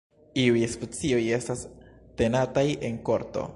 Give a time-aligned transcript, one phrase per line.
[0.43, 1.63] Iuj specioj estas
[2.23, 3.49] tenataj en korto.